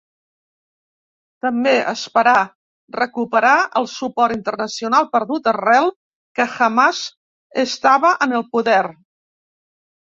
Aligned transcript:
També 1.45 1.73
esperà 1.91 2.33
recuperar 2.97 3.53
el 3.83 3.87
suport 3.93 4.39
internacional 4.39 5.09
perdut 5.17 5.51
arrel 5.55 5.95
que 6.41 6.51
Hamàs 6.59 7.07
estava 7.69 8.17
en 8.29 8.37
el 8.41 8.49
poder. 8.57 8.85